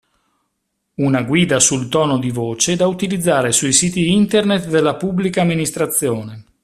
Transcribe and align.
Una 0.95 1.21
guida 1.21 1.59
sul 1.59 1.87
tono 1.87 2.17
di 2.17 2.31
voce 2.31 2.75
da 2.75 2.87
utilizzare 2.87 3.51
sui 3.51 3.71
siti 3.71 4.09
internet 4.11 4.65
della 4.67 4.95
Pubblica 4.95 5.41
Amministrazione. 5.43 6.43